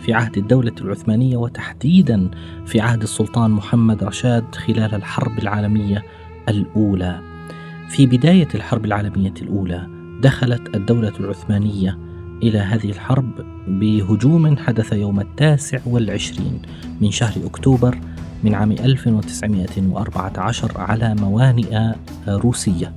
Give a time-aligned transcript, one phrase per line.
[0.00, 2.30] في عهد الدولة العثمانية وتحديدا
[2.66, 6.02] في عهد السلطان محمد رشاد خلال الحرب العالمية
[6.48, 7.20] الأولى.
[7.88, 9.86] في بداية الحرب العالمية الأولى
[10.22, 11.98] دخلت الدولة العثمانية
[12.42, 13.30] إلى هذه الحرب
[13.68, 16.62] بهجوم حدث يوم التاسع والعشرين
[17.00, 17.98] من شهر أكتوبر
[18.44, 21.92] من عام 1914 على موانئ
[22.28, 22.92] روسية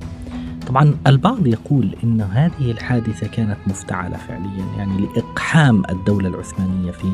[0.68, 7.12] طبعا البعض يقول إن هذه الحادثة كانت مفتعلة فعليا يعني لإقحام الدولة العثمانية في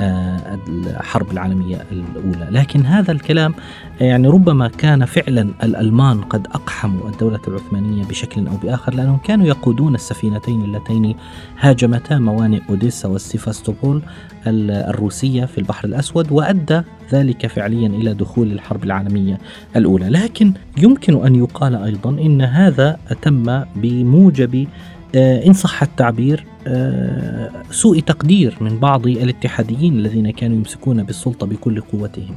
[0.00, 3.54] الحرب العالمية الأولى، لكن هذا الكلام
[4.00, 9.94] يعني ربما كان فعلا الألمان قد أقحموا الدولة العثمانية بشكل أو بآخر لأنهم كانوا يقودون
[9.94, 11.14] السفينتين اللتين
[11.60, 14.02] هاجمتا موانئ أوديسا والسيفاستوبول
[14.46, 19.38] الروسية في البحر الأسود وأدى ذلك فعليا إلى دخول الحرب العالمية
[19.76, 24.66] الأولى، لكن يمكن أن يقال أيضا إن هذا تم بموجب آه،
[25.14, 32.36] إن صح التعبير آه، سوء تقدير من بعض الاتحاديين الذين كانوا يمسكون بالسلطة بكل قوتهم.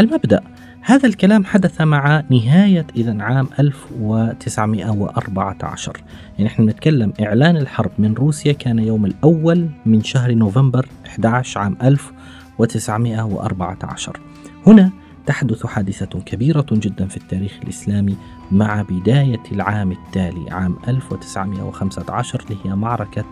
[0.00, 0.40] المبدأ
[0.86, 5.96] هذا الكلام حدث مع نهاية إذا عام 1914
[6.38, 11.76] يعني نحن نتكلم إعلان الحرب من روسيا كان يوم الأول من شهر نوفمبر 11 عام
[11.82, 14.20] 1914
[14.66, 14.90] هنا
[15.26, 18.16] تحدث حادثة كبيرة جدا في التاريخ الإسلامي
[18.52, 23.24] مع بداية العام التالي عام 1915 اللي هي معركة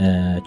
[0.00, 0.38] آه،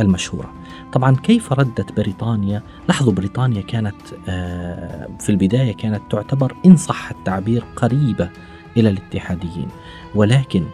[0.00, 0.52] المشهورة.
[0.92, 3.96] طبعا كيف ردت بريطانيا؟ لاحظوا بريطانيا كانت
[4.28, 8.30] آه، في البداية كانت تعتبر إن صح التعبير قريبة
[8.76, 9.68] إلى الاتحاديين.
[10.14, 10.64] ولكن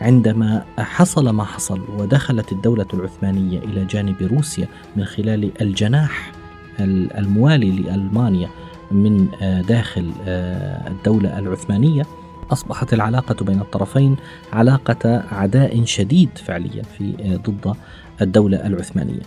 [0.00, 6.32] عندما حصل ما حصل ودخلت الدولة العثمانية إلى جانب روسيا من خلال الجناح
[6.80, 8.48] الموالي لألمانيا
[8.90, 12.06] من آه، داخل آه، الدولة العثمانية
[12.52, 14.16] أصبحت العلاقة بين الطرفين
[14.52, 17.74] علاقة عداء شديد فعليا في آه، ضد
[18.22, 19.22] الدولة العثمانية.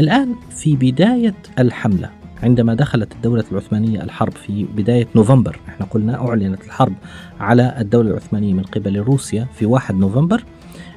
[0.00, 2.10] الآن في بداية الحملة
[2.42, 6.92] عندما دخلت الدولة العثمانية الحرب في بداية نوفمبر إحنا قلنا أعلنت الحرب
[7.40, 10.44] على الدولة العثمانية من قبل روسيا في 1 نوفمبر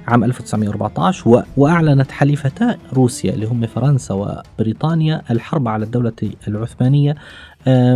[0.07, 6.13] عام 1914 وأعلنت حليفتا روسيا اللي هم فرنسا وبريطانيا الحرب على الدولة
[6.47, 7.15] العثمانية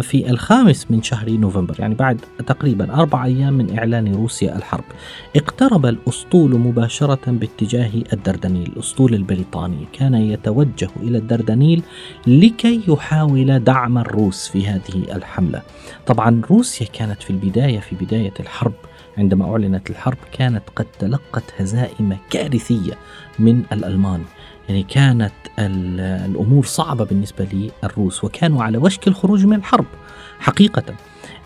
[0.02, 4.84] في الخامس من شهر نوفمبر يعني بعد تقريبا أربع أيام من إعلان روسيا الحرب
[5.36, 8.68] اقترب الأسطول مباشرة باتجاه الدردنيل.
[8.68, 11.84] الأسطول البريطاني كان يتوجه إلى الدردنيل
[12.28, 15.62] لكي يحاول دعم الروس في هذه الحملة.
[16.08, 18.74] طبعا روسيا كانت في البداية في بداية الحرب
[19.18, 22.94] عندما أعلنت الحرب كانت قد تلقت هزائم كارثية
[23.40, 24.24] من الألمان.
[24.70, 29.86] يعني كانت الأمور صعبة بالنسبة للروس وكانوا على وشك الخروج من الحرب
[30.40, 30.84] حقيقة.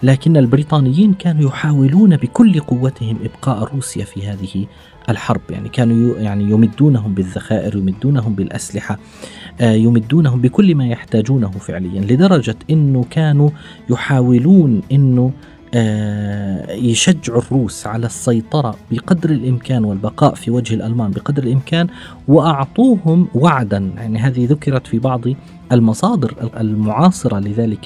[0.03, 4.65] لكن البريطانيين كانوا يحاولون بكل قوتهم إبقاء روسيا في هذه
[5.09, 5.41] الحرب.
[5.49, 8.99] يعني كانوا يعني يمدونهم بالذخائر يمدونهم بالأسلحة
[9.61, 13.49] آه، يمدونهم بكل ما يحتاجونه فعليا لدرجة إنه كانوا
[13.89, 15.31] يحاولون آه،
[16.69, 21.87] يشجعوا الروس على السيطرة بقدر الإمكان والبقاء في وجه الألمان بقدر الإمكان
[22.27, 23.91] وأعطوهم وعدا.
[23.97, 25.21] يعني هذه ذكرت في بعض
[25.71, 27.85] المصادر المعاصرة لذلك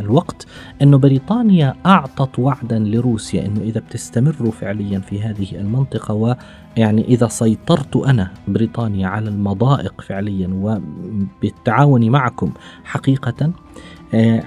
[0.00, 0.46] الوقت
[0.82, 7.96] أن بريطانيا أعطت وعدا لروسيا أنه إذا بتستمروا فعليا في هذه المنطقة ويعني إذا سيطرت
[7.96, 12.52] أنا بريطانيا على المضائق فعليا وبالتعاون معكم
[12.84, 13.52] حقيقة آه،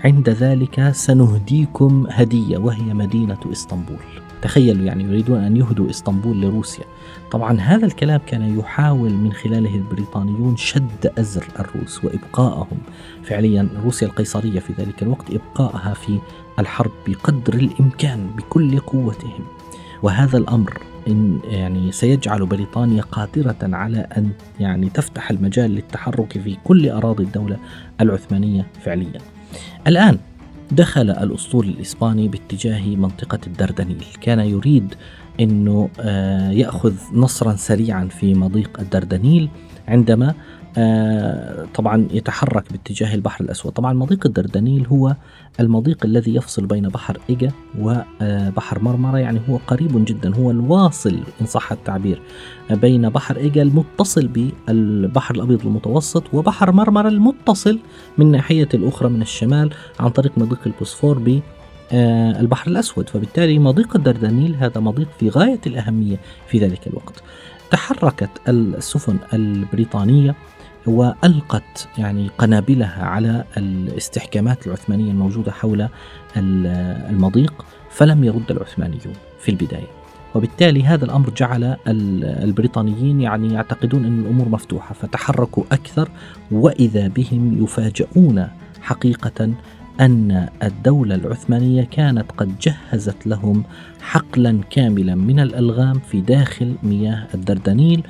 [0.05, 3.97] عند ذلك سنهديكم هدية وهي مدينة إسطنبول.
[4.41, 6.83] تخيلوا يعني يريدون أن يهدوا إسطنبول لروسيا.
[7.31, 12.77] طبعا هذا الكلام كان يحاول من خلاله البريطانيون شد أزر الروس وإبقائهم
[13.23, 16.19] فعليا روسيا القيصرية في ذلك الوقت إبقائها في
[16.59, 19.43] الحرب بقدر الإمكان بكل قوتهم.
[20.01, 24.29] وهذا الأمر إن يعني سيجعل بريطانيا قادرة على أن
[24.59, 27.57] يعني تفتح المجال للتحرك في كل أراضي الدولة
[28.01, 29.19] العثمانية فعليا.
[29.87, 30.17] الآن
[30.71, 34.05] دخل الأسطول الإسباني باتجاه منطقة الدردنيل.
[34.21, 34.95] كان يريد
[35.39, 39.49] أنه آه، يأخذ نصرا سريعا في مضيق الدردنيل
[39.87, 40.33] عندما
[41.73, 43.71] طبعا يتحرك باتجاه البحر الأسود.
[43.71, 45.15] طبعا مضيق الدردنيل هو
[45.59, 50.35] المضيق الذي يفصل بين بحر إيجا وبحر مرمرة يعني هو قريب جدا.
[50.35, 52.21] هو الواصل إن صح التعبير
[52.71, 57.79] بين بحر إيجا المتصل بالبحر الأبيض المتوسط وبحر مرمرة المتصل
[58.17, 61.39] من ناحية الأخرى من الشمال عن طريق مضيق البوسفور ب
[61.91, 63.09] آه، البحر الأسود.
[63.09, 66.17] فبالتالي مضيق الدردنيل هذا مضيق في غاية الأهمية
[66.47, 67.23] في ذلك الوقت.
[67.71, 70.35] تحركت السفن البريطانية
[70.87, 75.87] وألقت يعني قنابلها على الاستحكامات العثمانية الموجودة حول
[76.37, 79.87] المضيق فلم يرد العثمانيون في البداية.
[80.35, 86.09] وبالتالي هذا الأمر جعل البريطانيين يعني يعتقدون أن الأمور مفتوحة فتحركوا أكثر
[86.51, 88.47] وإذا بهم يفاجؤون
[88.81, 89.53] حقيقة
[89.99, 93.63] أن الدولة العثمانية كانت قد جهزت لهم
[94.01, 98.03] حقلا كاملا من الألغام في داخل مياه الدردنيل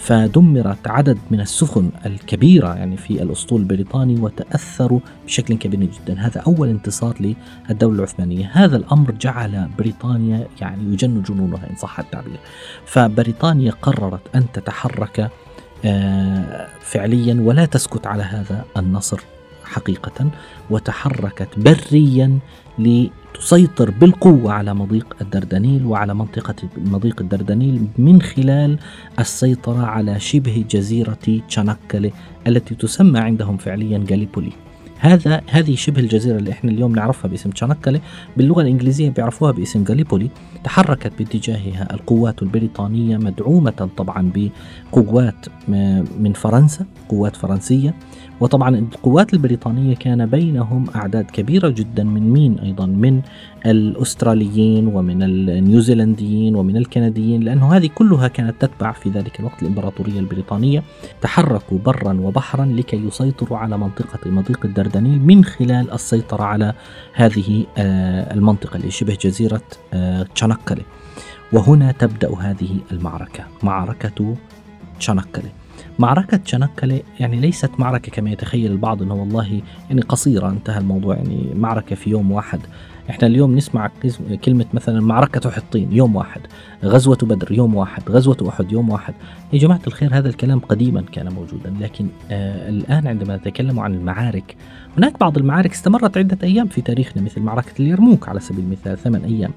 [0.00, 6.20] فدمرت عدد من السفن الكبيرة يعني في الأسطول البريطاني وتأثروا بشكل كبير جدا.
[6.20, 7.34] هذا أول انتصار
[7.70, 8.50] للدولة العثمانية.
[8.52, 12.38] هذا الأمر جعل بريطانيا يعني يجن جنونها إن صح التعبير.
[12.86, 15.30] فبريطانيا قررت أن تتحرك
[15.84, 19.20] آه، فعليا ولا تسكت على هذا النصر
[19.64, 20.30] حقيقة
[20.70, 22.38] وتحركت بريا
[23.34, 28.78] لتسيطر بالقوة على مضيق الدردنيل وعلى منطقة مضيق الدردنيل من خلال
[29.18, 31.18] السيطرة على شبه جزيرة
[31.48, 32.12] تشانكلي
[32.46, 34.52] التي تسمى عندهم فعليا غاليبولي
[35.02, 38.00] هذا هذه شبه الجزيرة اللي إحنا اليوم نعرفها باسم تشانكلي.
[38.36, 40.30] باللغة الإنجليزية بيعرفوها باسم غاليبولي
[40.64, 44.32] تحركت باتجاهها القوات البريطانية مدعومة طبعا
[44.92, 45.46] بقوات
[46.18, 47.94] من فرنسا قوات فرنسية.
[48.40, 53.20] وطبعا القوات البريطانية كان بينهم أعداد كبيرة جدا من مين أيضا؟ من
[53.66, 60.82] الأستراليين ومن النيوزيلنديين ومن الكنديين لأنه هذه كلها كانت تتبع في ذلك الوقت الإمبراطورية البريطانية
[61.22, 66.72] تحركوا برا وبحرا لكي يسيطروا على منطقة مضيق الدردنيل من خلال السيطرة على
[67.14, 69.62] هذه آه، المنطقة اللي شبه جزيرة
[69.94, 70.82] آه، تشانكلي
[71.52, 74.36] وهنا تبدأ هذه المعركة معركة
[74.98, 75.59] تشانكلي
[75.98, 81.16] معركة تشانكلي يعني ليست معركة كما يتخيل البعض إنه والله يعني قصيرة انتهى الموضوع.
[81.16, 82.60] يعني معركة في يوم واحد.
[83.10, 83.90] إحنا اليوم نسمع
[84.44, 86.40] كلمة مثلا معركة حطين يوم واحد.
[86.84, 88.02] غزوة بدر يوم واحد.
[88.10, 89.14] غزوة أحد يوم واحد.
[89.52, 94.56] يا جماعة الخير هذا الكلام قديما كان موجودا لكن آه الآن عندما نتكلم عن المعارك
[94.98, 99.24] هناك بعض المعارك استمرت عدة أيام في تاريخنا مثل معركة اليرموك على سبيل المثال ثمان
[99.24, 99.50] أيام.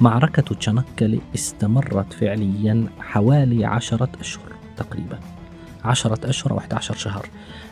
[0.00, 5.33] معركة تشانكلي استمرت فعليا حوالي عشرة أشهر تقريبا.
[5.84, 7.28] عشرة أشهر أو 11 شهر.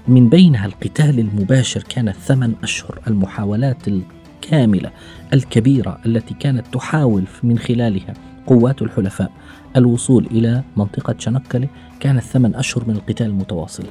[0.08, 4.90] من بينها القتال المباشر كان ثمان أشهر المحاولات الكاملة
[5.32, 8.14] الكبيرة التي كانت تحاول من خلالها
[8.46, 9.32] قوات الحلفاء.
[9.76, 11.68] الوصول إلى منطقة شنقلة
[12.00, 13.84] كانت ثمان أشهر من القتال المتواصل.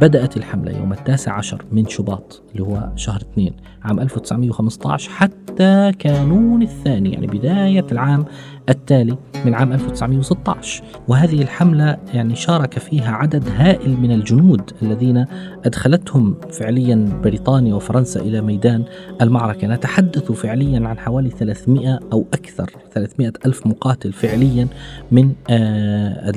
[0.00, 3.52] بدأت الحملة يوم التاسع عشر من شباط اللي هو شهر اثنين
[3.82, 8.24] عام 1915 حتى كانون الثاني يعني بداية العام
[8.68, 15.24] التالي من عام 1916 وهذه الحملة يعني شارك فيها عدد هائل من الجنود الذين
[15.64, 18.84] أدخلتهم فعليا بريطانيا وفرنسا إلى ميدان
[19.22, 19.68] المعركة.
[19.68, 24.68] نتحدث فعليا عن حوالي 300 أو أكثر 300 ألف مقاتل فعليا
[25.12, 26.32] من آه،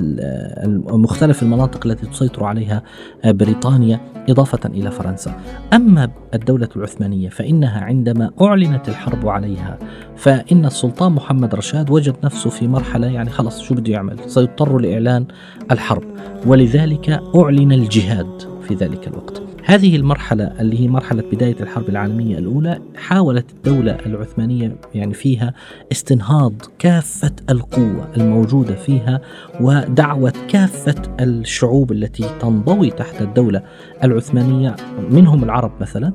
[0.89, 2.83] مختلف المناطق التي تسيطر عليها
[3.25, 3.99] آه، بريطانيا
[4.29, 5.39] إضافة إلى فرنسا.
[5.73, 9.77] أما الدولة العثمانية فإنها عندما أعلنت الحرب عليها
[10.15, 15.25] فإن السلطان محمد رشاد وجد نفسه في مرحلة يعني خلص شو بده يعمل؟ سيضطر لإعلان
[15.71, 16.03] الحرب.
[16.45, 19.41] ولذلك أعلن الجهاد في ذلك الوقت.
[19.63, 25.53] هذه المرحلة اللي هي مرحلة بداية الحرب العالمية الأولى حاولت الدولة العثمانية يعني فيها
[25.91, 29.21] استنهاض كافة القوة الموجودة فيها
[29.59, 33.61] ودعوة كافة الشعوب التي تنضوي تحت الدولة
[34.03, 34.75] العثمانية
[35.09, 36.13] منهم العرب مثلا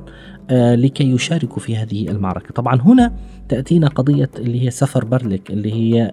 [0.51, 2.53] لكي يشاركوا في هذه المعركة.
[2.53, 3.13] طبعا هنا
[3.49, 6.11] تأتينا قضية اللي هي سفر برلك اللي هي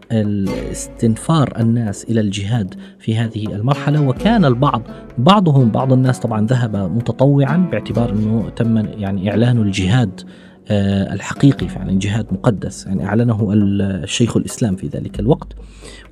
[0.73, 4.03] استنفار الناس إلى الجهاد في هذه المرحلة.
[4.03, 4.83] وكان البعض
[5.19, 10.27] بعضهم بعض الناس طبعا ذهب متطوعا باعتبار أنه تم يعني إعلان الجهاد آه،
[10.71, 12.87] الحقيقي فعلا جهاد مقدس.
[12.87, 15.53] يعني أعلنه الشيخ الإسلام في ذلك الوقت.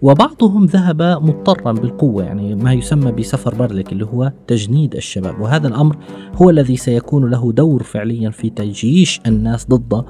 [0.03, 5.41] وبعضهم ذهب مضطرا بالقوة يعني ما يسمى بسفر برلك اللي هو تجنيد الشباب.
[5.41, 5.97] وهذا الأمر
[6.35, 10.05] هو الذي سيكون له دور فعليا في تجيش الناس ضد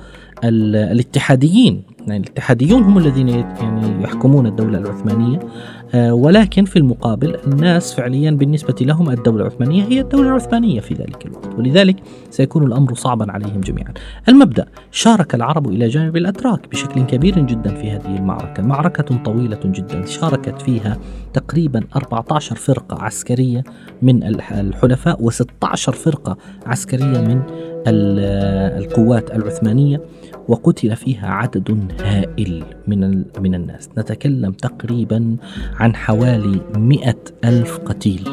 [0.45, 1.83] الاتحاديين.
[2.07, 5.39] يعني الاتحاديون هم الذين يعني يحكمون الدولة العثمانية.
[5.39, 5.47] آه،
[5.95, 11.55] ولكن في المقابل الناس فعليا بالنسبة لهم الدولة العثمانية هي الدولة العثمانية في ذلك الوقت
[11.59, 11.97] ولذلك
[12.31, 13.93] سيكون الأمر صعبا عليهم جميعا.
[14.29, 20.07] المبدأ شارك العرب إلى جانب الأتراك بشكل كبير جدا في هذه المعركة معركة طويلة جدا
[20.07, 20.99] شاركت فيها
[21.33, 23.65] تقريبا 14 فرقة عسكرية
[24.03, 27.43] من الحلفاء و16 فرقة عسكرية من
[27.87, 30.01] القوات العثمانية
[30.49, 33.89] وقتل فيها عدد هائل من من الناس.
[33.99, 35.37] نتكلم تقريبا
[35.83, 38.29] عن حوالي مئة ألف قتيل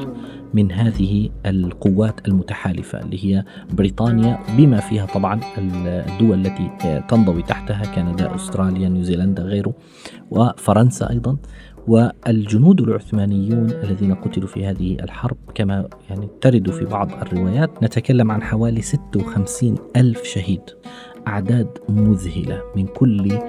[0.53, 6.71] من هذه القوات المتحالفة اللي هي بريطانيا بما فيها طبعا الدول التي
[7.09, 9.73] تنضوي تحتها كندا أستراليا نيوزيلندا غيره
[10.31, 11.37] وفرنسا أيضا
[11.87, 15.37] والجنود العثمانيون الذين قتلوا في هذه الحرب.
[15.55, 20.61] كما يعني ترد في بعض الروايات نتكلم عن حوالي 56 ألف شهيد
[21.27, 23.39] أعداد مذهلة من كل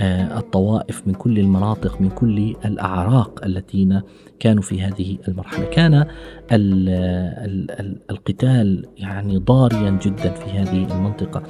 [0.00, 4.02] الطوائف من كل المناطق من كل الأعراق الذين
[4.40, 5.64] كانوا في هذه المرحلة.
[5.64, 6.06] كان ال
[6.52, 11.42] ال ال القتال يعني ضاريا جدا في هذه المنطقة.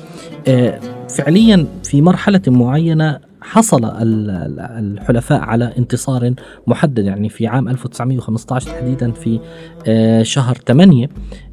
[0.48, 6.34] آه، فعليا في مرحلة معينة حصل الحلفاء على انتصار
[6.66, 9.40] محدد يعني في عام 1915 تحديدا في
[9.86, 11.08] آه، شهر 8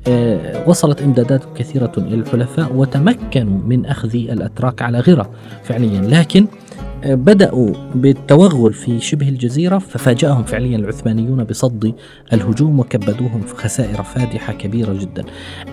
[0.07, 5.29] آه، وصلت إمدادات كثيرة إلى الحلفاء وتمكنوا من أخذ الأتراك على غرة
[5.63, 6.01] فعليا.
[6.01, 6.64] لكن آه،
[7.05, 11.93] بدأوا بالتوغل في شبه الجزيرة ففاجأهم فعليا العثمانيون بصد
[12.33, 15.23] الهجوم وكبدوهم في خسائر فادحة كبيرة جدا.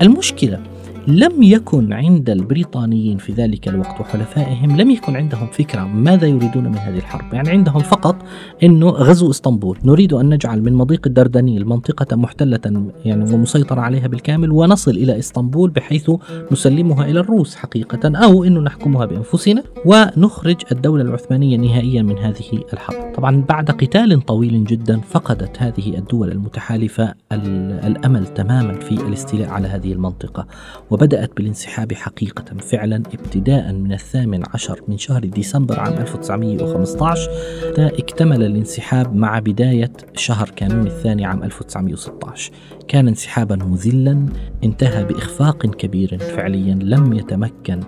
[0.03, 0.61] المشكلة
[1.09, 6.79] لم يكن عند البريطانيين في ذلك الوقت وحلفائهم لم يكن عندهم فكرة ماذا يريدون من
[6.79, 7.35] هذه الحرب.
[7.35, 8.17] يعني عندهم فقط
[8.63, 9.79] أنه غزو إسطنبول.
[9.85, 15.71] نريد أن نجعل من مضيق الدردنيل منطقة محتلة يعني ومسيطرة عليها بالكامل ونصل إلى إسطنبول
[15.71, 16.11] بحيث
[16.53, 23.15] نسلمها إلى الروس حقيقة أو أنه نحكمها بأنفسنا ونخرج الدولة العثمانية نهائيا من هذه الحرب.
[23.15, 29.93] طبعا بعد قتال طويل جدا فقدت هذه الدول المتحالفة الأمل تماما في الاستيلاء على هذه
[29.93, 30.47] المنطقة.
[30.93, 37.31] وبدأت بالانسحاب حقيقة فعلا ابتداء من الثامن عشر من شهر ديسمبر عام 1915
[37.79, 42.53] اكتمل الانسحاب مع بداية شهر كانون الثاني عام 1916
[42.89, 44.27] كان انسحابا مذلا
[44.65, 47.81] انتهى بإخفاق كبير فعليا لم يتمكن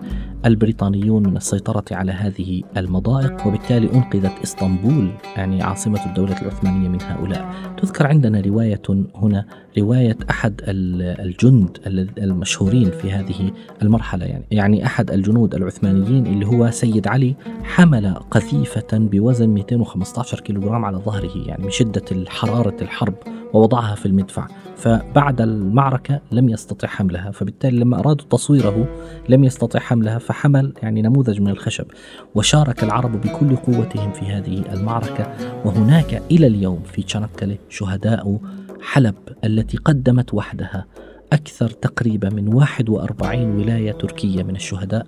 [0.47, 7.55] البريطانيون من السيطرة على هذه المضائق وبالتالي أنقذت إسطنبول يعني عاصمة الدولة العثمانية من هؤلاء.
[7.83, 8.83] تذكر عندنا رواية
[9.15, 9.47] هنا
[9.79, 11.79] رواية أحد الجند
[12.19, 18.89] المشهورين في هذه المرحلة يعني يعني أحد الجنود العثمانيين اللي هو سيد علي حمل قذيفة
[18.93, 23.15] بوزن 215 كيلوغرام على ظهره يعني من شدة حرارة الحرب.
[23.55, 24.47] ووضعها في المدفع.
[24.77, 28.87] فبعد المعركة لم يستطع حملها فبالتالي لما أرادوا تصويره
[29.29, 31.87] لم يستطع حملها فحمل يعني نموذج من الخشب
[32.35, 35.35] وشارك العرب بكل قوتهم في هذه المعركة.
[35.65, 38.39] وهناك إلى اليوم في تشانكلي شهداء
[38.83, 40.87] حلب التي قدمت وحدها.
[41.35, 45.07] أكثر تقريبا من 41 ولاية تركية من الشهداء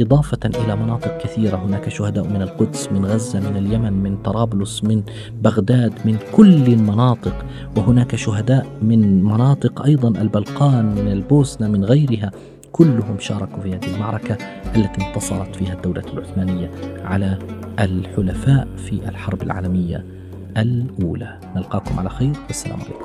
[0.00, 1.56] إضافة إلى مناطق كثيرة.
[1.56, 5.02] هناك شهداء من القدس من غزة من اليمن من طرابلس من
[5.42, 7.44] بغداد من كل المناطق.
[7.76, 12.30] وهناك شهداء من مناطق أيضا البلقان من البوسنة من غيرها.
[12.72, 14.34] كلهم شاركوا في هذه المعركة
[14.76, 16.70] التي انتصرت فيها الدولة العثمانية
[17.04, 17.38] على
[17.80, 20.04] الحلفاء في الحرب العالمية
[20.56, 21.38] الأولى.
[21.56, 22.32] نلقاكم على خير.
[22.48, 23.04] والسلام عليكم.